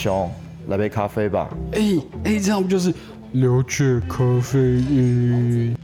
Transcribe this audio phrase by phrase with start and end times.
[0.00, 0.30] 熊，
[0.68, 1.48] 来杯咖啡吧。
[1.72, 1.80] 哎
[2.22, 2.94] 哎，这样不就是
[3.32, 5.76] 了解咖啡因？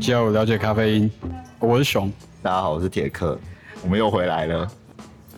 [0.00, 1.10] 加我，了解咖啡因。
[1.58, 2.08] 我是熊，
[2.40, 3.36] 大家好，我是铁克，
[3.82, 4.70] 我们又回来了。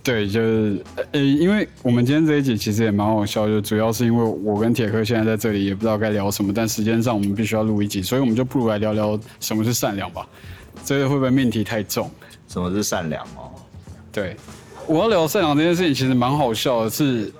[0.03, 10.29] 对，就是呃，因为我们今天这一集其实也蛮好笑，就主要是因为我跟铁克现在在这里，也不知道该聊什么，但时间上我们必须要录一集，所以我们就不如来聊聊什么是善良吧。
[10.85, 12.11] 这个会不会命题太重？
[12.49, 13.51] 什么是善良哦？
[14.13, 14.37] 对，
[14.87, 16.91] 我要聊善良这件事情，其实蛮好笑的。
[16.91, 17.33] 是，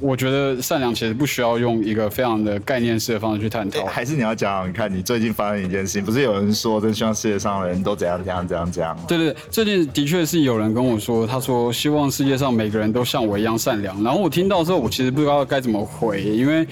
[0.00, 3.84] 我觉得善良其实不需要用一个非常的概念式的方式去探讨。
[3.84, 8.96] 还是你要讲，你看你最近发生一件事情，不是有人说，真希望世界上的人都怎样怎样怎样怎样？
[9.06, 14.02] 对对，最近的确是有人跟我说，他说希望世界上每个人都像我一样善良。
[14.02, 16.66] 然后我听到之后，我其实不知道该怎么回，因为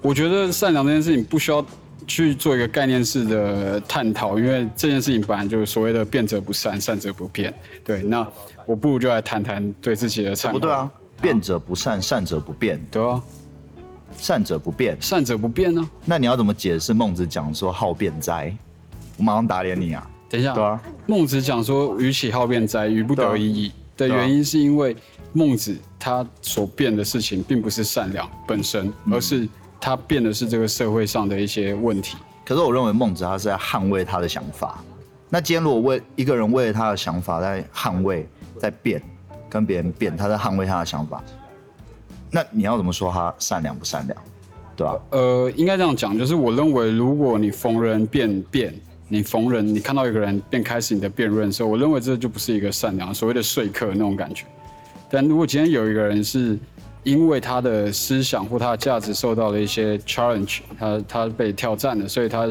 [0.00, 1.64] 我觉得善良这件事情不需要。
[2.08, 7.54] 去做一个概念式的探讨，因为这件事情本来就是所谓的变者不善，善者不变。
[7.84, 8.26] 对，那
[8.66, 10.50] 我不如就来谈谈对自己的善。
[10.50, 12.80] 不对啊，变者不善，善者不变。
[12.90, 13.22] 对啊，
[14.16, 15.88] 善者不变，善者不变呢？
[16.06, 18.52] 那你要怎么解释孟子讲说好变哉？
[19.18, 20.10] 我马上打脸你啊！
[20.30, 24.96] 等一下，对啊，孟子讲说与其好变哉，于不得已矣的原因是因为
[25.34, 29.46] 孟子他所变的事情并不是善良本身，而是。
[29.80, 34.82] 他变的是这个社会上的一些问题，可是我认为孟子他是在捍卫他的想法。
[35.30, 38.26] 那今天如果为一个人为了他的想法在捍卫、
[38.58, 39.00] 在变，
[39.48, 41.22] 跟别人变，他在捍卫他的想法，
[42.30, 44.18] 那你要怎么说他善良不善良？
[44.76, 44.98] 对吧？
[45.10, 48.74] 呃，应该这样讲，就是我认为，如果你逢人变变，
[49.06, 54.44] 你逢人你看到一个人便开始你的辩论的时候，我认为这就不是一个善良，所谓的说客那种感觉。
[55.10, 56.58] 但如果今天有一个人是。
[57.08, 62.46] 因为他的思想或他的价值受到了一些 challenge，他他被挑战了，所以他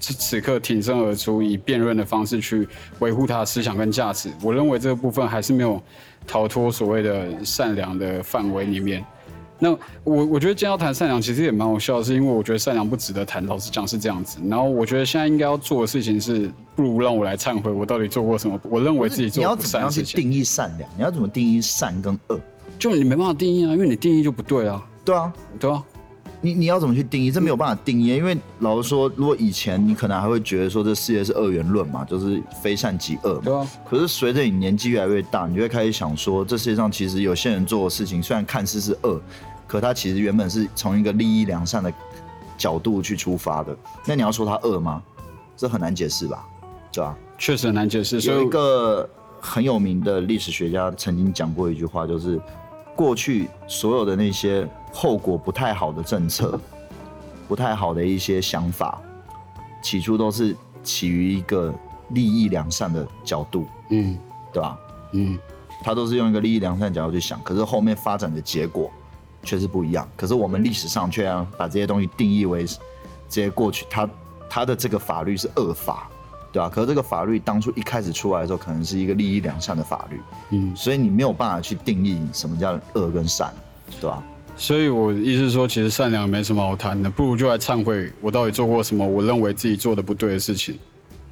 [0.00, 2.66] 此此刻挺身而出，以辩论的方式去
[2.98, 4.28] 维护他的思想跟价值。
[4.42, 5.80] 我认为这个部分还是没有
[6.26, 9.04] 逃脱所谓的善良的范围里面。
[9.62, 9.70] 那
[10.02, 13.44] 我我觉得今天要谈善良，其实也蛮好笑，是因为我觉得善良不值得谈。
[13.46, 14.38] 老实讲是这样子。
[14.48, 18.58] 然后我觉得现在应该要做的事情是，不如让我来忏悔，我到底做过什么？
[18.64, 20.18] 我认为自己做不善的事情。
[20.18, 20.90] 定义善良？
[20.96, 22.40] 你要怎么定义善跟恶？
[22.80, 24.84] 就你没办法定义啊，因为你定义就不对啊。
[25.04, 25.82] 对啊，对啊，
[26.40, 27.30] 你你要怎么去定义？
[27.30, 33.40] 这没有办法定义，因为老实说，如果以前你可能还会觉得说这世界是二元论嘛，就是非善即恶嘛。
[33.44, 33.70] 对啊。
[33.88, 39.20] 可是随着你年纪越来越大，你就会开始想说，这世界上其实有些人做的事情虽然看似是恶，
[39.66, 41.92] 可他其实原本是从一个利益良善的
[42.56, 43.76] 角度去出发的。
[44.06, 45.02] 那你要说他恶吗？
[45.54, 46.46] 这很难解释吧？
[46.90, 47.14] 对啊？
[47.36, 48.18] 确实很难解释。
[48.20, 49.06] 有一个
[49.38, 52.40] 很有名的历史学家曾经讲过一句话，就是。
[53.00, 56.60] 过去所有的那些后果不太好的政策，
[57.48, 59.00] 不太好的一些想法，
[59.80, 61.72] 起初都是起于一个
[62.10, 64.18] 利益良善的角度，嗯，
[64.52, 64.78] 对吧？
[65.12, 65.38] 嗯，
[65.82, 68.90] 他都是用一个利益良善的角度去想，可是后面发展的结果
[69.42, 70.06] 却是不一样。
[70.14, 74.10] 可是我们历史上却要把这些东西定义为这些过去，他
[74.46, 76.10] 他的这个法律是恶法。
[76.52, 76.68] 对吧？
[76.68, 83.52] 可是这个法律当初一开始出来的时候，可能是一个利益良善的法律，嗯，所以你没有办法去定义什么叫恶跟善，
[84.00, 84.22] 对吧？
[84.56, 89.06] 所以我意思是说，其实善良没什么好谈的，不如就来忏悔，我到底做过什么？
[89.06, 90.76] 我认为自己做的不对的事情。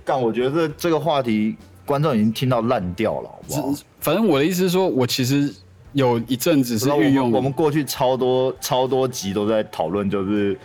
[0.05, 3.75] 但我觉得这个话题观众已经听到烂掉了，好不好？
[4.01, 5.53] 反正我的意思是说，我其实
[5.93, 10.57] 有一阵子是运用我们过去超多超多集都在讨论，就是。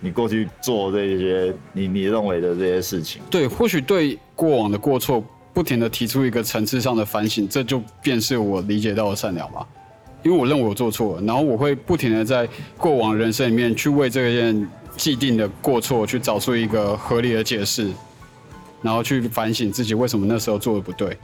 [0.00, 5.24] 你过去做这些，你你认为的这些事情，对，或许对过往的过错，
[5.54, 9.66] 不停的提出一个层次上的反省，这就便是我理解到的善良吧。
[10.22, 17.90] 因为我认为我做错了，然后我会不停的在过往人生里面去为这件既定的过错去找出一个合理的解释，
[18.82, 21.16] 然后去反省自己为什么那时候做的不对。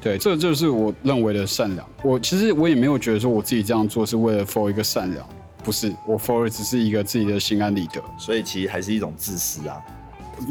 [0.00, 1.86] 对，这就是我认为的善良。
[2.02, 5.24] 我其实我也没有觉得说我自己这样做是为了 for 一个善良。
[5.62, 9.76] 不是，我 for 只是一个自己的心安理得，所以其实还是一种自私啊。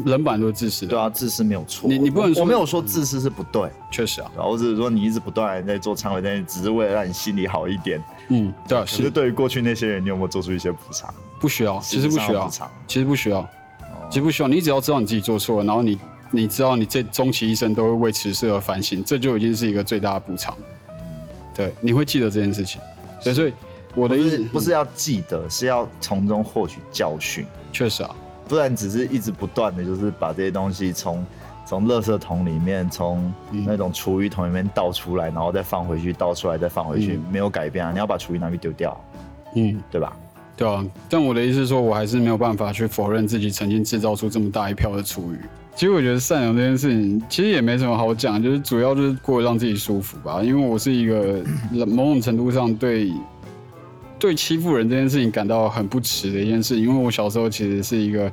[0.06, 1.86] 人本来都是自私，对啊，自私没有错。
[1.86, 4.30] 你你不能，我没有说自私是不对，确实啊。
[4.36, 8.02] 我只是说你一直不断在做忏悔，但是只是为了让你心里好一点。
[8.28, 8.84] 嗯，对啊。
[8.86, 11.12] 其实对于过去那些人，你有没有做出一些补偿？
[11.38, 12.48] 不需要，其实不需要。
[12.86, 13.46] 其实不需要，
[14.08, 14.48] 其实不需要。
[14.48, 15.98] 你只要知道你自己做错了，然后你
[16.30, 20.56] 你知道你这终其一生都会为此事而反省，这就已经是一个最大的补偿。
[21.54, 22.80] 对，你会记得这件事情。
[23.20, 23.52] 所以。
[23.94, 27.44] 我的意思不是要记得，是要从中获取教训。
[27.72, 28.14] 确实啊，
[28.48, 31.24] 不然只是一直不断的就是把这些东西从
[31.64, 37.92] 从垃圾桶里面，从那种厨余桶里面倒出来，然后再放回去，倒出来再放回去，没有改变啊！
[37.92, 38.98] 你要把厨余拿去丢掉，
[39.54, 40.16] 嗯，对吧？
[40.56, 40.84] 对啊。
[41.08, 45.38] 但我的意思是说，我还是没有办法去否认自己曾经制造出这么大一票的厨余。
[45.74, 50.42] 其实我觉得善良这件事情，其实也没什么好讲，就是主要就是过得让自己舒服吧。
[50.42, 51.42] 因为我是一个
[51.86, 53.12] 某种程度上对。
[54.22, 58.30] 对欺负人这件事情感到很不耻的一件事，因为我小时候其实是一个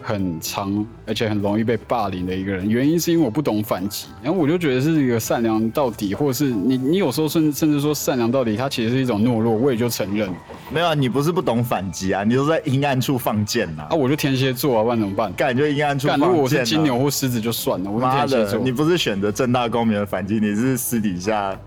[0.00, 10.30] 很长而且很容易被霸凌的一个人，原因是因为我不懂反击，然后我就觉得是一个善良到底，或者是你你有时候甚甚至说善良到底，它其实是一种懦弱，我也就承认
[10.72, 15.32] 没有啊，你不是不懂反击啊，你都在阴暗处放箭呐、啊，我就天蝎座啊，不然怎么办？
[15.32, 16.28] 干就阴暗处，放箭、啊。
[16.28, 18.70] 如果我是金牛或狮子就算了，我是妈的，天蝎座你。
[18.70, 21.58] 不是选择正大光明的反击，你是私底下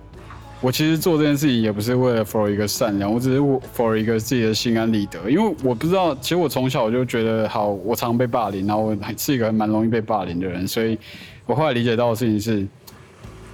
[0.59, 3.39] 我其实做这件事情也不是为了 for 一个善良，我只是
[3.75, 5.29] for 一个自己的心安理得。
[5.29, 10.97] 因为我不知道，其实我从小我就觉得，好，我常被霸凌，然后我还是一个蛮容易被霸凌的人，所以
[11.45, 12.67] 我后来理解到的事情是，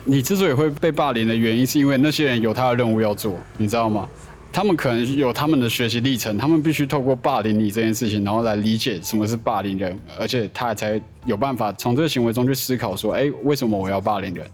[0.05, 4.07] 你之所以会被霸凌的原因，是因为那些人有他的任务要做，你知道吗？
[4.53, 14.47] 他们可能有他们的学习历程，他们必须透过霸凌你这件事情，然后来理解什么是霸凌人，而且他才有办法从这个行为中去思考说，哎，为什么我要霸凌人？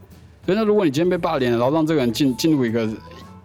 [0.55, 2.87] 那如果你今天被霸凌了，然后让这个人进进入一个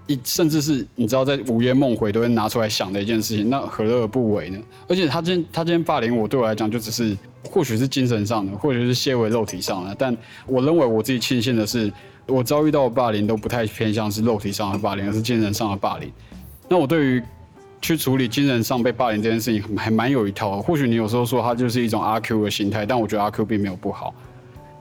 [0.07, 4.59] 一甚至是你知道在午夜梦回都会拿出来想的一件事情，那何乐而不为呢？
[4.87, 10.17] 而且他今天他今天霸凌我，对我来讲就只是或许是精神上的，或许是些微肉体上的，但
[10.47, 11.93] 我认为我自己庆幸的是，
[12.27, 16.11] 我遭遇到的霸凌都不太偏向是肉体上的霸凌，而是精神上的霸凌。
[16.69, 17.23] 那我对于
[17.81, 20.63] 去处理精神上被霸凌这件事情还蛮有一套的。
[20.63, 24.15] 或许你有时候说它就是一种阿 Q 的心态，但我觉得阿 Q 并没有不好。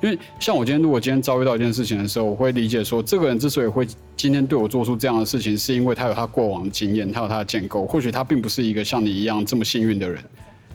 [0.04, 7.86] 因为像我今天，如果今天遭遇到一件事情的时候，我会理解说，这个人之所以会今天对我做出这样的事情，是因为他有他过往的经验，他有他的建构。
[7.88, 10.22] 或许他并不是一个像你一样这么幸运的人。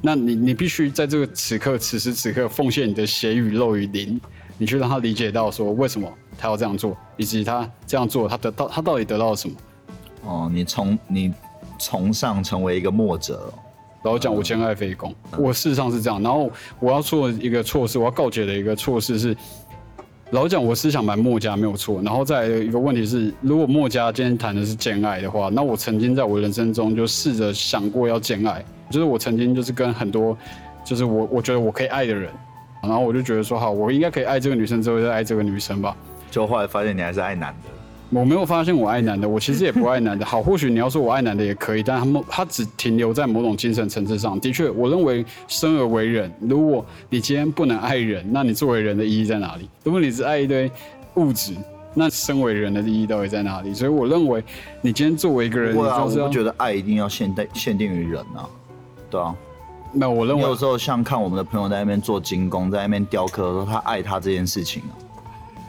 [0.01, 4.19] 那你你必须在这个此刻此时此刻奉献你的血与肉与灵，
[4.57, 9.55] 你去让他理解到说为什么他要这样做，以及他这样做他得到他到底得到了什么。
[10.25, 11.35] 哦，你从你
[11.79, 13.53] 崇尚成为一个墨者，
[14.09, 16.23] 然后讲我兼爱非攻，我事实上是这样。
[16.23, 16.51] 然后
[16.81, 19.37] 我要做一个措施，我要告解的一个措施是，
[20.31, 22.01] 老实讲我思想蛮墨家没有错。
[22.03, 30.35] 然后再来一个问题是，如果墨家今天谈的是兼爱的话，那我曾经在我人生中就试着想过要兼爱，就是我曾经就是跟很多
[30.83, 32.33] 就是我我觉得我可以爱的人，
[32.83, 35.95] 然后我就觉得说好，我应该可以爱这个女生之后再爱这个女生吧。
[36.31, 37.78] 就后来发现你还是爱男的。
[38.11, 40.25] 我没有发现我爱男的，我其实也不爱男的。
[40.25, 44.41] 好，或许你要说我爱男的也可以，但他们他只停留在某种精神层次上。
[44.41, 49.69] 的确，我认为生而为人，如果你今天不能爱人，那你作为人的意义在哪里？
[49.85, 50.71] 如果你只爱一堆
[51.17, 51.53] 物质，
[51.93, 53.75] 那身为人的意义到底在哪里？
[53.75, 54.43] 所以我认为，
[54.81, 58.49] 你今天作为一个人，啊，你就是要我不觉得爱一定要限定限定于人啊，
[59.11, 59.35] 对啊。
[59.93, 64.93] 那，我认为有时候像看我们的朋友在那边做精工，在那边雕刻的时候，他爱他这件事情啊，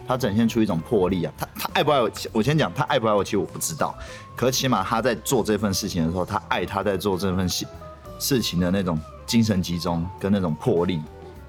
[0.09, 1.31] 他展现出一种魄力啊。
[1.37, 2.11] 他他爱不爱我？
[2.31, 3.95] 我先讲他爱不爱我，其实我不知道。
[4.35, 7.63] 可是起码他在做这份事情的时候，他爱他在做这份事
[8.17, 10.99] 事情的那种精神集中跟那种魄力，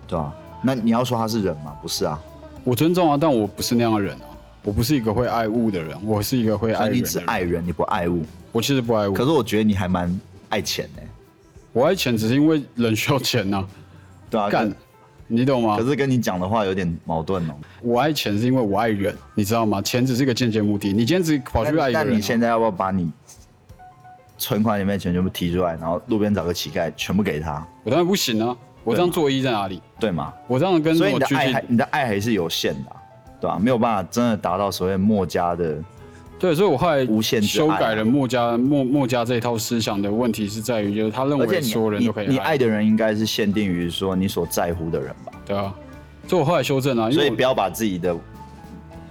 [0.07, 0.31] 对吧、
[0.62, 1.75] 那你要说他是人吗？
[1.81, 2.21] 不是啊，
[2.62, 4.29] 我尊重啊，但我不是那样的人啊。
[4.63, 7.19] 我不是一个会爱物的人，我是一个会爱所以你只。
[7.21, 8.23] 爱人，你不爱物。
[8.53, 10.21] 我其实不爱物，可是我觉得你还蛮
[10.51, 11.03] 爱钱的、
[11.73, 13.67] 我爱钱只是因为人需要钱呐、
[14.29, 14.51] 对啊。
[14.51, 14.71] 干，
[15.32, 15.77] 你懂吗？
[15.77, 17.55] 可是跟你讲的话有点矛盾哦。
[17.82, 19.81] 我爱钱是因为我爱人，你知道吗？
[19.81, 20.93] 钱只是一个间接目的。
[20.93, 23.11] 你今天只跑去爱一个人、那你现在要不要把你
[24.37, 28.56] 存款里面的钱全部提出来，然后路边找个乞丐全部给他，我当然不行啊！
[28.82, 29.81] 我这样做意义在哪里？
[30.00, 30.35] 对吗？
[30.49, 32.96] 我这样跟所以你的爱还你的爱还是有限的啊、
[33.41, 35.79] 对吧、没有办法真的达到所谓墨家的，
[36.41, 45.73] 对，所以我后来无限修改了墨家墨墨家这一套思想的问题是在于，就是他认为所有人你都可以你你爱的人应该是限定于说你所在乎的人吧，对啊。
[46.27, 48.17] 所以我后来修正啊，因为我所以不要把自己的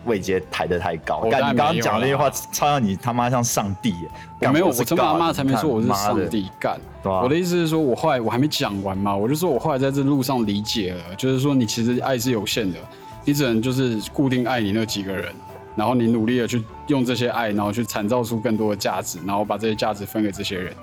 [0.06, 1.18] 位阶抬得太高。
[1.18, 4.10] 我当然干你刚刚讲那句话啦，超像你他妈像上帝耶！
[4.42, 6.80] 我没有，我是这么阿 God，妈才没说我是上帝干。
[7.04, 12.80] 我的意思是说，我后来我还没讲完嘛，我就说我后来在这路上理解了，就是说你其实爱是有限的，
[13.26, 15.32] 你只能就是固定爱你那几个人，
[15.76, 20.74] 然后你努力的去用这些爱，然后去产造出更多的价值，然后把这些价值分给这些人，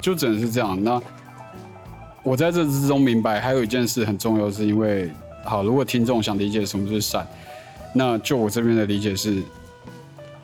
[0.00, 0.82] 就只能是这样。
[0.82, 1.00] 那
[2.22, 5.10] 我在这之中明白，还有一件事很重要，是因为
[5.44, 7.26] 好，如果听众想理解什么是善，
[7.94, 9.42] 那就我这边的理解是，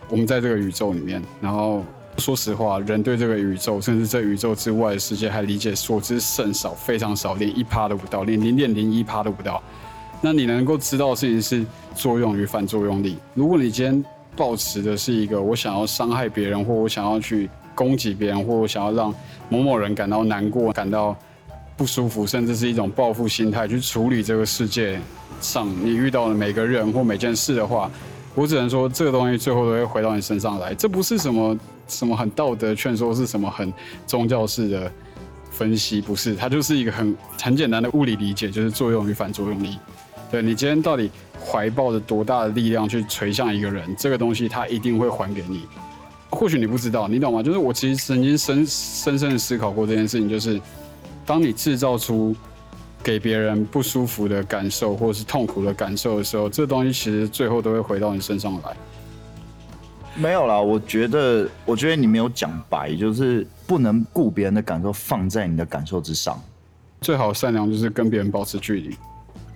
[0.08, 1.84] 我们在这个宇宙里面，然后
[2.16, 9.62] 说实话，人对这个宇宙，甚至这宇宙之外的世界，还理解所知甚少，非常少，连一趴都不到，连零点零一趴都不到。
[10.24, 13.18] 那你能够知道的事情是作用与反作用力。
[13.34, 14.02] 如果你今天
[14.34, 19.14] 抱持的是一个我想要伤害别人，或我想要去攻击别人，或我想要让
[19.50, 21.14] 某某人感到难过、感到
[21.76, 24.98] 不舒服，甚至是一种报复心态去处理这个世界
[25.42, 27.90] 上你遇到的每个人或每件事的话，
[28.34, 30.74] 我只能说这个东西最后都会回到你身上来。
[30.74, 33.70] 这不是什么什么很道德劝说，是什么很
[34.06, 34.90] 宗教式的
[35.50, 39.76] 分析，不是，它就是一个很很简单的物理理解，就是作用与反作用力。
[40.34, 41.08] 对你今天到底
[41.40, 45.64] 怀抱着多大的力量去垂向一个人，这个东西他一定会还给你。
[46.28, 47.40] 或许你不知道，你懂吗？
[47.40, 50.60] 就是我其实曾经深深深的思考过这件事情，就是
[51.24, 52.34] 当你制造出
[53.00, 58.76] 给别人不舒服的感受或者是痛苦的感受的时候，这东西其实最后都会回到你身上来。
[60.16, 66.42] 没有啦，我觉得，我觉得你没有讲白，就是不能顾别人的感受放在你的感受之上。
[67.00, 68.96] 最好善良就是跟别人保持距离，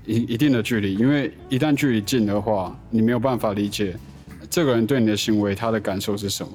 [0.09, 3.95] 一一定的距离，因为一旦距离近的话，你没有办法理解
[4.49, 6.51] 这个人对你的行为他的感受是什么，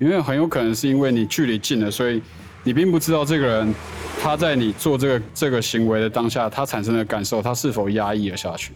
[0.00, 2.20] 因为很有可能是因为你距离近了，所以
[2.64, 3.74] 你并不知道这个人
[4.20, 8.72] 他在你做这个这个行为的当下，他产生的感受他是否压抑了下去。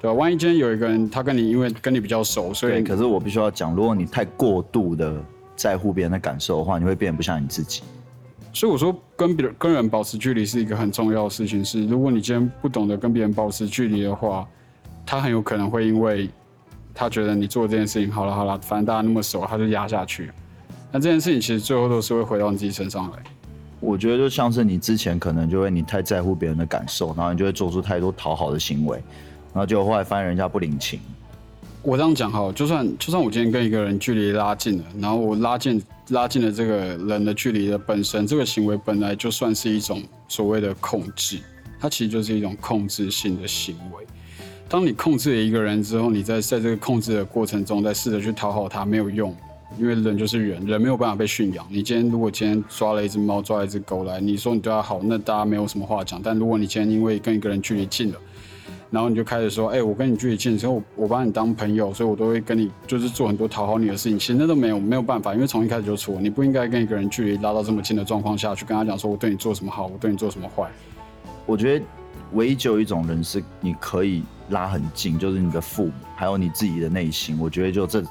[0.00, 0.14] 对吧？
[0.14, 5.20] 万一今天有一个人，他跟你因为跟你比较熟，所以可是我必须要讲，如果你太过度的
[5.56, 7.82] 在乎别人的感受的话，你会变得不像你自己。
[8.52, 11.64] 所以我说，跟别人跟人保持距离是一个很重要的事情。
[11.64, 14.48] 是，如果你今天不懂得跟别人保持距离的话，
[15.06, 16.28] 他很有可能会因为
[16.92, 20.30] 他觉得你做这件事情好了好了，反正大家那么熟，他就压下去。
[20.90, 23.18] 那这件事情其实最后都是会回到你自己身上来。
[23.80, 28.96] 我觉得就像是你之前可能就会你太在乎别人的感受，然后你就会做出太多讨好的行为。
[29.52, 30.98] 然后就后来发现人家不领情。
[31.82, 41.38] 我这样讲哈，就算就算我今天跟一个人距离拉近了，然后我拉近拉近了这个人的距离的本身，这个行为本来就算是一种所谓的控制，
[41.80, 44.04] 它其实就是一种控制性的行为。
[44.68, 49.34] 当你控制了一个人之后，你在在这个控制的过程中，再试着去讨好他没有用，
[49.78, 51.66] 因为人就是人，人没有办法被驯养。
[51.70, 56.20] 你今天如果今天抓了一只猫，抓了一只狗来，你说你对它好，那大家没有什么话讲。
[56.22, 58.18] 但如果你今天因为跟一个人距离近了，
[58.90, 64.18] 然后你就开始说，哎，我跟你距离近，所以我我把你当朋友，所以我都会跟你就是做很多讨好你的事情。
[64.18, 70.68] 其实那都没有没有办法，因为从一开始就错，你不应该跟一个人距离拉到这么近的状况下去跟他讲说我对你做什么好，我对你做什么坏。
[71.44, 71.84] 我觉得
[72.32, 77.38] 唯一只有一种人是你可以拉很近，就是你的父母，还有你自己的内心。
[77.38, 78.02] 我觉得就这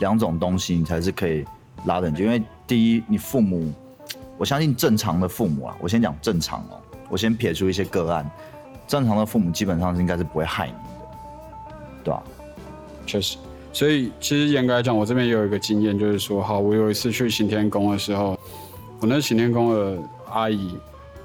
[0.00, 1.44] 两种东西，你才是可以
[1.86, 2.24] 拉很近。
[2.24, 3.72] 因为第一，你父母，
[4.36, 8.28] 我相信正常的父母啊，我先讲正常哦，我先撇出一些个案。
[8.86, 10.78] 正常的父母基本上是应该是不会害你的，
[12.04, 12.22] 对吧？
[13.06, 13.36] 确实，
[13.72, 18.38] 所以其实严格来讲，我这边也有一个经验，就是说，好，我有一次去行天宫的时候，
[19.00, 19.98] 我那行天宫的
[20.30, 20.78] 阿姨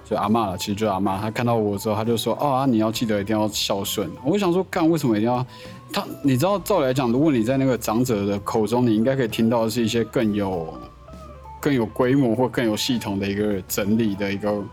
[0.04, 4.10] 就阿妈了，其实就阿妈，她看到我之后，她就说，哦啊，你要记得一定要孝顺。
[4.26, 5.46] 我想说，干为什么一定要？
[5.94, 10.74] 他，你知道，照理来讲，如果你在那个长者的口中，你应该可以听到的是一些更有、
[11.60, 14.64] 更有规模或更有系统的一个整理的一个。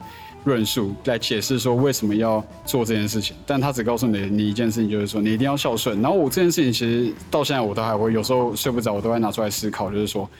[0.46, 6.00] 论述来解释说为什么要做这件事情，但他只告诉你你一件事情，就是说你一定要孝顺。
[6.00, 10.30] 然后我这件事情其实到现在我都还会有时候睡不着，我都会拿出来思考，就是说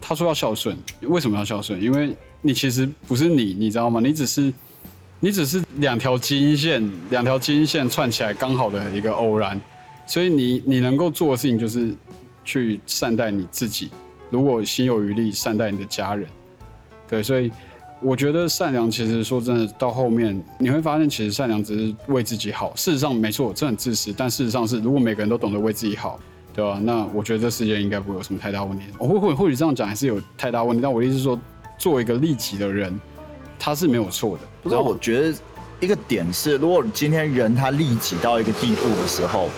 [0.00, 1.80] 他说要孝顺，为什么要孝顺？
[1.80, 4.00] 因为你其实不是你，你知道吗？
[4.02, 4.52] 你只是
[5.20, 9.60] 你只是两条基因线，两条基因线串起来刚好的一个偶然，
[10.04, 11.94] 所以你你能够做的事情就是
[12.44, 13.88] 去善待你自己，
[14.30, 16.28] 如果心有余力善待你的家人，
[17.08, 17.52] 对，所以。
[18.00, 22.72] 我觉得善良其实说真的，到后面你会发现，其实善良只是为自己好。
[22.76, 24.12] 事实上，没错，这很自私。
[24.12, 26.20] 但事实上是，如果每个人都懂得为自己好，
[26.52, 26.78] 对吧？
[26.82, 28.84] 那我觉得这世界应该不会有什么太大问题。
[28.98, 30.82] 我会或或许这样讲还是有太大问题。
[30.82, 31.40] 但我的意思是说，
[31.78, 32.98] 作为一个利己的人，
[33.58, 34.42] 他是没有错的。
[34.62, 35.38] 不是，我觉得
[35.80, 39.48] 一个点是，如果今天人他利己到一个地步的时候，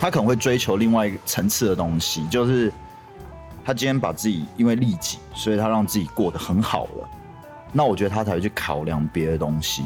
[0.00, 2.72] 他可能会追求另外一个层次的东西，就是
[3.64, 7.08] 他今天把自己因为利己，所以他让自己过得很好了。
[7.72, 9.84] 那我觉得他才会去考量别的东西，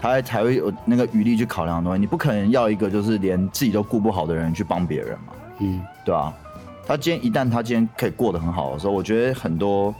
[0.00, 2.00] 他才会有那个余力去考量东西。
[2.00, 6.32] 你不可能要一个就是连自己都顾不好的人去帮别人嘛，嗯，对啊？
[6.84, 9.94] 他今天一旦他今天可以过得很好的时候，我觉得很多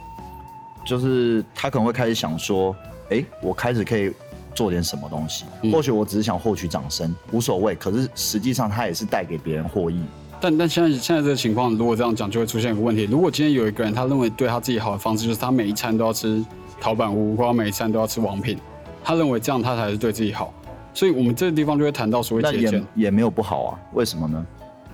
[0.85, 2.75] 就是他可能会开始想说，
[3.09, 4.11] 哎，我开始可以
[4.53, 5.45] 做点什么东西。
[5.71, 7.73] 或许我只是想获取掌声，无所谓。
[7.73, 10.03] 可是实际上他也是带给别人获益。
[10.41, 16.43] 但但现在现在这个情况，如果这样讲，就会出现一个问题：如果今天有一个人，他认为对他自己好的方式，就是他每一餐都要吃。
[16.79, 18.57] 陶板屋，或者每餐都要吃王品，
[19.03, 20.53] 他认为这样他才是对自己好，
[20.93, 23.79] 所以我们这个地方就会谈到所谓节俭，也没有不好啊？
[23.93, 24.45] 为什么呢？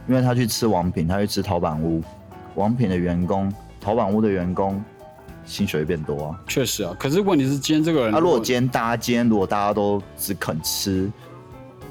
[0.08, 2.02] 因为他去吃王品，他去吃陶板屋，
[2.56, 4.84] 王品的员工，陶板屋的员工
[5.46, 6.40] 薪水会变多啊。
[6.48, 11.12] 确实啊，可是问题是今天这个人，那如果今天大家今天如果大家都只肯吃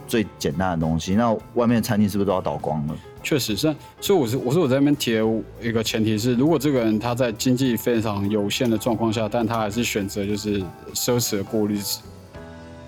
[0.07, 2.97] 最简单的东西，那外面的餐厅是不是都要倒光了？
[3.22, 5.12] 确实是，所以我是我说我在那边提
[5.60, 10.60] 一个前提是，如果这个人他在经济非常有限的状况下，但他还是选择就是
[10.94, 12.00] 奢侈的过日子，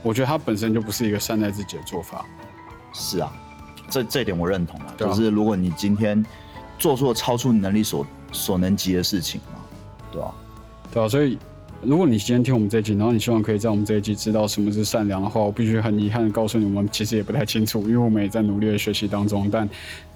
[0.03, 2.25] 我觉得他本身就不是一个善待自己的做法。
[2.93, 3.33] 是啊，
[3.89, 6.25] 这这点我认同啊，就是如果你今天
[6.79, 9.61] 做出了超出你能力所所能及的事情嘛，
[10.13, 10.35] 对吧？
[10.93, 11.39] 对啊，所以。
[11.83, 19.49] 如果你今天听我们这一集，然后你希望可以在我们这一集知道什么是善良的话，我必须很遗憾的告诉你，我们其实也不太清楚，因为我们也在努力的学习当中。
[19.51, 19.67] 但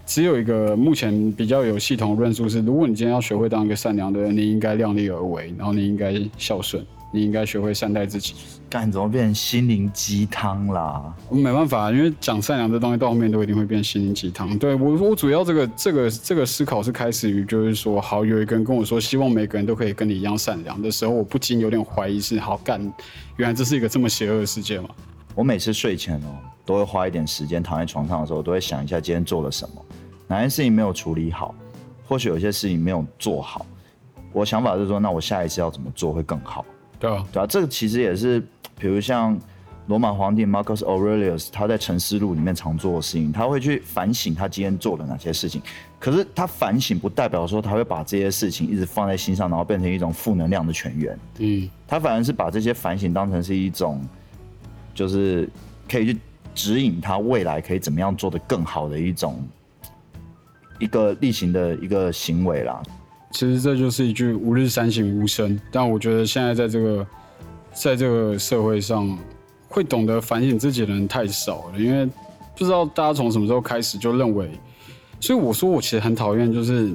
[0.07, 8.35] 只有一个目前比较有系统的论述是：如果你今天要学会当一个善良的人，你应该量力而为，然后你应该孝顺，你应该学会善待自己。
[8.69, 11.15] 干怎么变成心灵鸡汤啦？
[11.29, 14.59] 我没办法，因为讲善良这东西到后面都一定会变心灵鸡汤。
[14.59, 22.81] 对我，我主要这个这个这个思考是开始于就是说，好有一个人跟我说，希望每个人都可以跟你一样善良的时候，我不禁有点怀疑是好干，
[23.37, 24.89] 原来这是一个这么邪恶的世界嘛？
[25.37, 26.35] 我每次睡前哦，
[26.65, 29.85] 都会花一点时间躺在床上的时候，都会想一下今天做了什么，
[30.27, 31.55] 哪件事情没有处理好，
[32.07, 33.67] 或许有些事情没有做好。
[34.33, 36.65] 我想法是说，那我下一次要怎么做会更好？
[36.99, 38.41] 对啊，对啊，这个其实也是，
[38.79, 39.39] 比如像
[39.87, 45.61] 罗马皇帝 Marcus Aurelius，他在《沉思录》里面常做的事情，他会去反省他今天做了哪些事情。
[46.01, 51.19] 可是他反省不代表说他会把这些事情一直放在心上，然后变成一种负能量的泉源。
[51.39, 54.03] 嗯，他反而是把这些反省当成是一种，
[54.95, 55.49] 就是
[55.89, 56.19] 可以去
[56.55, 59.43] 指引他未来可以怎么样做得更好的一种
[60.79, 62.83] 一个例行的一个行为啦。
[63.31, 67.07] 其实这就是一句“吾日三省吾身”，但我觉得现在在这个
[67.73, 69.19] 在这个社会上，
[69.69, 72.07] 会懂得反省自己的人太少了，因为
[72.57, 74.49] 不知道大家从什么时候开始就认为，
[75.19, 76.95] 所以我说我其实很讨厌，就是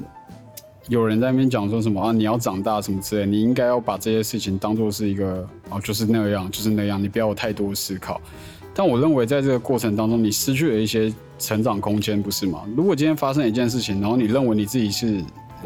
[0.88, 8.18] 有人在那边讲说什么啊，你要长大什么之类，你应该要把这些事情当做是一个哦，就是那样，就是那样，你不要有太多思考。
[8.74, 12.62] 但我认为在这个过程当中，你失去了一些成长空间，不是吗？
[12.76, 15.22] 如果今天发生一件事情，然后你认为你自己是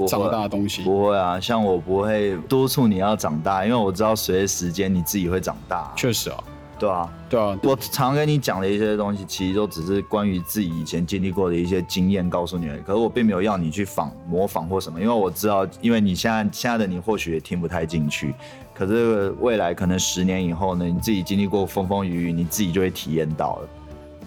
[0.08, 6.42] 长大的东西，不会啊，像我不会督促你要长大，因为我知道随着时间你自己会长大，确实啊，
[6.78, 7.12] 对啊。
[7.28, 12.80] 对啊，我常跟你讲的一些东西，其实都只是关于自己以前经历过的一些经验告诉你而已。
[12.82, 18.34] 可是我并没有要你去仿模仿或什么，因为我知道，因为你现在现在的你或许也听不太进去。
[18.72, 23.68] 可是未来可能十年以后呢，你自己经历过风风雨雨，你自己就会体验到了。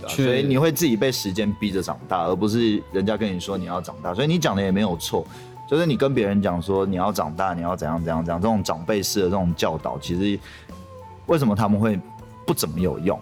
[0.07, 4.13] 所以你会自己被时间逼着长大，而不是人家跟你说你要长大。
[4.13, 5.25] 所以你讲的也没有错，
[5.67, 10.39] 就是你跟别人讲说你要长大，你要怎样怎样怎样，这种长辈式的这种教导，其实
[11.25, 11.99] 为什么他们会
[12.47, 13.19] 不怎么有用？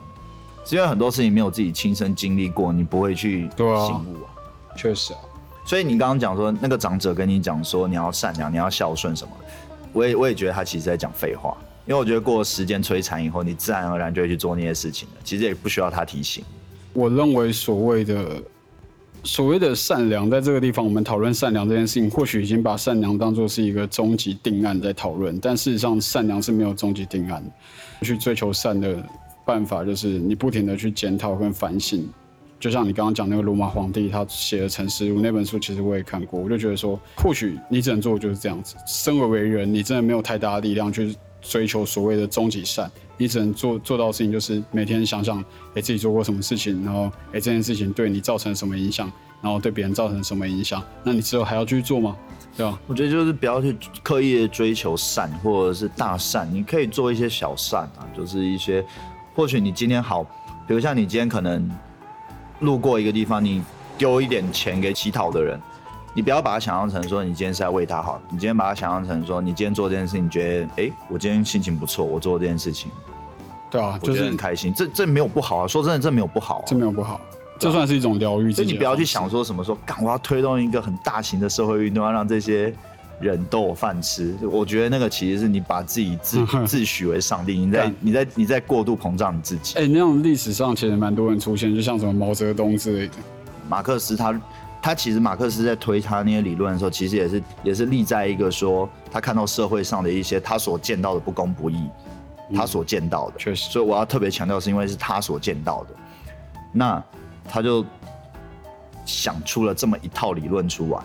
[0.63, 4.31] 是因为很多事情没有自己亲身经历过，你不会去对啊醒悟啊。
[4.77, 5.19] 确实啊，
[5.65, 9.45] 所以你刚刚讲说那个长者跟你讲说你要善良，你要孝顺什么的，
[9.93, 16.43] 我也我也觉得他其实在讲废话，因为我觉得过了时间摧残以后，你自然而然就会去做那些事情了，其实也不需要他提醒。
[16.93, 18.41] 我认为所谓的
[19.25, 27.43] 所谓的善良，在这个地方我们讨论善良这件事情，或许已经把善良当做是一个终极定案在讨论，但事实上善良是没有终极定案。
[28.01, 29.03] 去追求善的
[29.43, 32.07] 办法，就是你不停的去检讨跟反省。
[32.59, 38.75] 就像你刚刚讲那个罗马皇帝，他写的《沉思录》那本书，其实我也看过，我就觉得说，或许你只能做就是这样子。
[38.85, 41.15] 生而为人，你真的没有太大的力量去
[41.47, 45.39] 追求所谓的终极善，你只能做做到的事情就是每天想想，
[45.75, 52.15] 哎，自己做过什么事情，然后哎这件事情对你造成什么影响，然后对别人造成什么影响，那你之后还要继续做吗？
[52.57, 52.79] 对吧？
[52.87, 58.83] 我觉得就是不要去刻意的追求善或者是大善，你可以做一些小善啊，就是一些
[59.33, 60.23] 或许你今天好，
[60.67, 61.69] 比如像你今天可能
[62.61, 63.61] 路过一个地方，你
[63.97, 65.59] 丢一点钱给乞讨的人，
[66.15, 72.89] 你不要把它想象成说你今天是在为他好，你今天把它想象成说你今天做这件事情，你觉得哎，我今天心情不错，我做这件事情，
[73.69, 76.73] 对啊，就是很开心，这这没有不好啊，说真的，这没有不好、啊这。
[76.73, 77.19] 没有不好，
[77.59, 78.49] 这算是一种疗愈。
[78.49, 82.73] 所以你不要去想说什么说，干我要推动一个很大型的社会运动，要让这些
[83.19, 84.33] 人都有饭吃。
[84.49, 89.77] 我觉得那个其实是你把自己自 自诩为上帝，你在干你在你在过度膨胀你自己。
[89.77, 93.13] 哎、那种历史上其实蛮多人出现，就像什么毛泽东之类的。
[93.67, 94.39] 马克思他
[94.85, 101.89] 他其实马克思在推他那些理论的时候，其实也是也是立在一个说他看到社会上的一些他所见到的不公不义，
[102.53, 103.33] 他所见到的。
[103.39, 105.95] 确实所以我要特别强调，是因为是他所见到的，
[106.71, 107.03] 那
[107.49, 107.83] 他就
[109.05, 110.99] 想出了这么一套理论出来。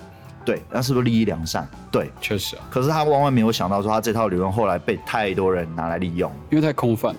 [0.44, 1.66] 对，那是不是利益良善？
[1.90, 6.30] 对，确实啊，可是他万万没有想到说，他这套理论后来被太多人拿来利用。
[6.50, 7.16] 因为太空泛，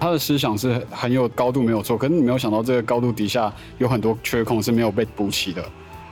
[0.00, 1.96] 他的思想是很很有高度，没有错。
[1.96, 5.62] 可是你没有想到，这个高度底下有很多缺空是没有被补齐的。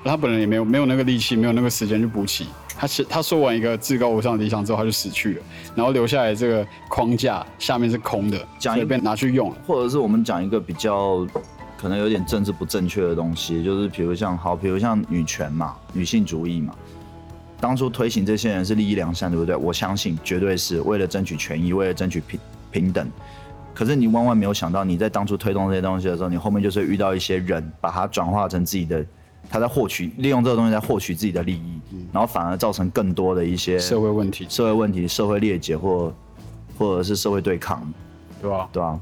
[0.04, 2.46] 他本人也没有没有那个力气，没有那个时间去补齐。
[2.76, 5.42] 他是他说完一个至高无上的理想之后，他就死去了，
[5.74, 9.56] 然后留下来这个框架下面是空的，讲一所以被拿去用了。
[9.66, 11.26] 或者是我们讲一个比较
[11.76, 16.74] 可能有点政治不正确的东西，就是比如像好，比如像女权嘛，女性主义嘛。
[17.60, 19.56] 当初推行这些人是利益良善，对不对？
[19.56, 22.38] 我相信绝对是为了争取权益，为了争取平
[22.70, 23.10] 平等。
[23.78, 29.06] 可是你万万没有想到，你在当初推动这些东西的时候，你后面就是遇到一些人，把它转化成自己的，
[29.48, 31.80] 他在获取，利用这个东西在获取自己的利益，
[32.12, 36.12] 然后反而造成更多的一些社会问题，社会问题、社会裂解或
[36.76, 37.80] 或者是社会对抗，
[38.42, 38.68] 对吧？
[38.72, 39.00] 对吧、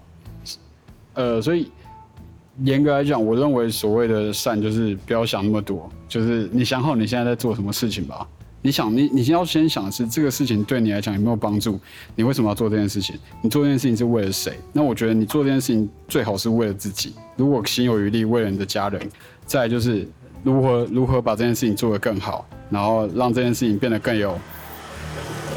[1.15, 1.73] 呃，所以
[2.63, 8.29] 严格来讲，我认为所谓的善就是不要想那么多，就是你想好你现在在做什么事情吧。
[8.67, 11.79] 你想，你你先要先想的是这个事情对你来讲有没有帮助？
[12.17, 13.17] 你为什么要做这件事情？
[13.41, 14.59] 你做这件事情是为了谁？
[14.73, 17.15] 那我觉得你做这件事情最好是为了自己。
[17.37, 19.01] 如果心有余力，为了你的家人。
[19.47, 20.05] 再就是
[20.43, 24.37] 如何如何把这件事情做得更好，然后让这件事情变得更有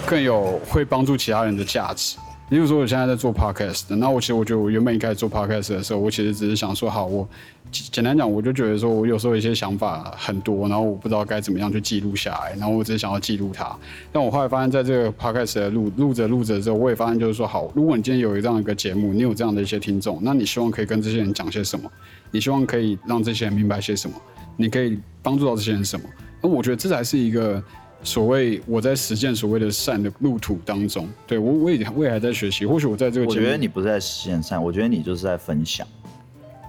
[0.06, 2.16] 更有会帮助其他人的价值。
[2.50, 7.28] 例如说，我现在在做 podcast，那我其实我觉得我原本一开始做 podcast 的时候，我其实只是想说，好，我
[7.72, 13.70] 简单讲，我就觉得说我有时候一些想法很多，然后我不知道该怎么样去记录下来，然后我只是想要记录它。
[14.12, 21.88] 但我后来发现，在这个 podcast 的录录着录着之后，我也发现就是说，好，如果你今天有一这样一个节目，你有这样的一些听众，那你希望可以跟这些人讲些什么？
[22.32, 24.16] 你希望可以让这些人明白些什么？
[24.58, 26.06] 你可以帮助到这些人什么？
[26.42, 27.64] 那我觉得这才是一个。
[28.04, 32.66] 所谓我在实践所谓的善的路途当中，对我我也我也还在学习。
[32.66, 35.86] 或许我在这个，我觉得你不是在实践善，我觉得你就是在分享。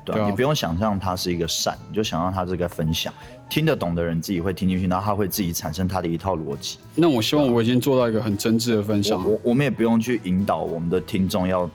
[0.04, 3.12] 对啊，你不用想象它是一个善，你就想象它是个分享。
[3.48, 6.78] 听得懂的人自己会听进去，然后他会自己产生他的一套逻辑。
[6.94, 9.28] 那我希望我已经做到一个很真挚的分享。
[9.28, 11.68] 我我们也不用去引导我们的听众要。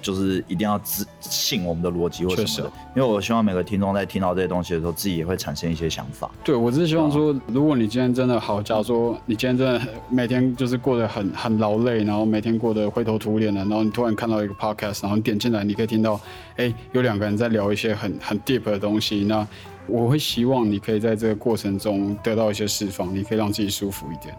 [0.00, 6.30] 就是一定要自信我们的逻辑或什么的，因为我希望每个听众在听到这些东西的时候，自己也会产生一些想法。
[6.44, 16.20] 对，我只是希望说，如果你今天真的好，假如说你今天真的每天就是过得很很劳累，然后每天过得灰头土脸的，然后你突然看到一个 podcast，然后你点进来，你可以听到，
[16.56, 19.46] 哎，有两个人在聊一些很很 deep 的东西，那
[19.86, 24.34] 我会希望你可以在这个过程中得到一些释放，你可以让自己舒服一点。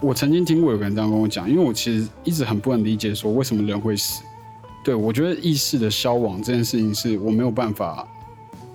[0.00, 4.22] 我曾经听过有个人这样跟我讲，因为我其实一直很不能理解，说为什么人会死。
[4.88, 8.08] 对，我觉得意识的消亡这件事情是我没有办法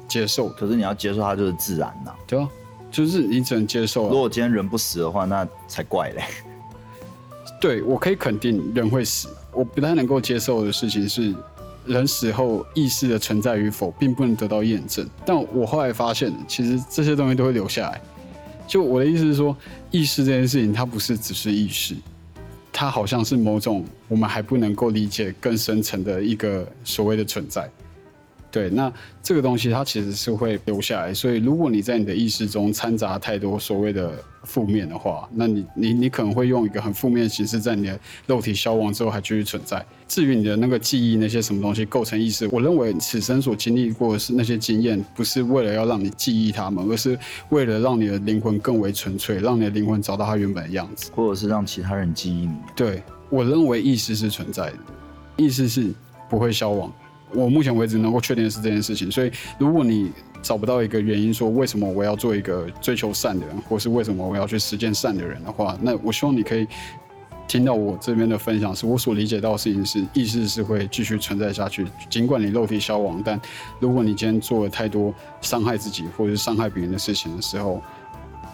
[0.07, 0.47] 接受。
[0.49, 2.47] 可是你要接受它就是自然呐，对啊，
[2.91, 4.09] 就是你只能接受。
[4.09, 6.23] 如果今天人不死的话，那才怪嘞。
[7.59, 9.27] 对，我可以肯定人会死。
[9.51, 11.33] 我不太能够接受的事情是，
[11.87, 15.09] 人死后意识的存在与否并不能得到验证。
[15.25, 17.99] 但我后来发现，其实这些东西都会留下来。
[18.67, 19.57] 就我的意思是说，
[19.89, 21.95] 意识这件事情，它不是只是意识。
[22.73, 27.69] 它好像是某种我们还不能够理解更深层的一个所谓的存在。
[28.53, 34.13] 对，那这个东西它其实是会留下来，所以如果你在你的意识中掺杂太多所谓的
[34.43, 39.83] 负面的话，那你你你可能会用一个很负面的形式在你的肉体消亡之后还继续存在。
[40.07, 47.17] 至于你的那个记忆那些什么东西构成意识，我认为此生所经历过的是那些经验，不是为了要让你记忆他们，而是
[47.49, 52.53] 为了让你的灵魂更为纯粹，让你的灵魂找到它原本的样子，或者是让其他人记忆你。
[52.75, 54.77] 对我认为意识是存在的，
[55.37, 55.91] 意识是
[56.29, 56.93] 不会消亡。
[57.33, 66.67] 我目前为止能够确定的是这件事情，所以如果你找不到一个原因说为什么我要做一个追求善的人，或是为什么我要去实践善的人的话，那我希望你可以
[67.47, 73.39] 听到我这边的分享，是我所理解到的事情是意识是会继续存在下去，尽管你肉体消亡，但
[73.79, 77.81] 如果你今天做了太多伤害自己或者是伤害别人的事情的时候，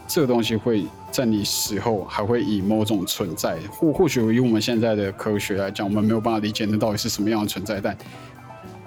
[0.08, 7.98] 这个东西会在你死后还会以某种存在，或或许以我们现在的科学来讲，我们没有办法理解那到底是什么样的存在，但。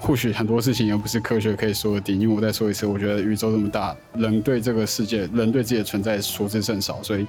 [0.04, 7.24] 或许很多事情也不是科学可以说的定，因为我再说一次，我觉得宇宙这么大，人对这个世界，人对自己的存在所知甚少，所以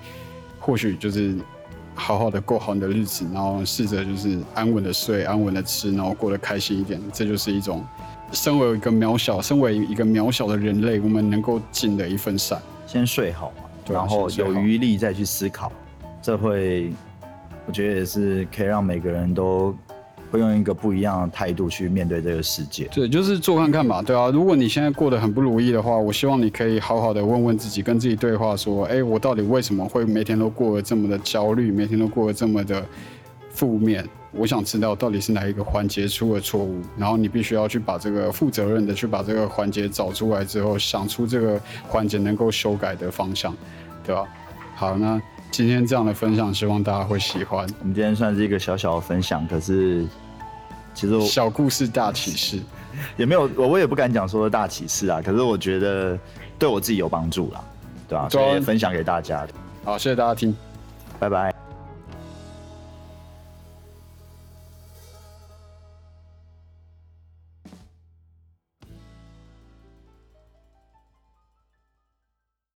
[0.59, 1.35] 或许就是
[1.93, 7.85] 好好的过好你的日子，然后试着就是安稳的睡，安稳的吃，然后过得开心一点，这就是一种
[8.31, 12.59] 身为一个渺小，身为一个渺小的人类，我们能够尽的一份善。
[12.87, 15.71] 先睡好嘛，然后有余力再去思考，
[16.23, 16.91] 这会
[17.67, 19.77] 我觉得也是可以让每个人都。
[20.33, 22.85] 会用一个不一样的态度去面对这个世界。
[22.85, 24.31] 对，就是做看看嘛，对啊。
[24.31, 32.83] 如果你现在过得很不如意的话，我希望你可以好好的问问自己，跟自己对话，说：哎，我到底为什么会每天都过得这么的焦虑，每天都过得这么的
[33.51, 34.03] 负面？
[34.31, 43.55] 我想知道到底是哪一个环节出了错误，然后你必须要去把这个负责任的去把这个环节找出来之后，想出这个环节能够修改的方向，
[44.03, 44.25] 对吧？
[44.75, 47.59] 好，那今天这样的分享，希望大家会喜欢。
[47.81, 50.03] 我们今天算是一个小小的分享，可是。
[50.93, 52.59] 其实小故事大启示，
[53.17, 56.17] 也没有我我也不敢讲说大启示啊，可是我觉得
[56.57, 57.63] 对我自己有帮助啦，
[58.07, 58.29] 对吧？
[58.29, 59.49] 所以分享给大家的。
[59.83, 60.55] 好，谢谢大家听，
[61.19, 61.52] 拜拜。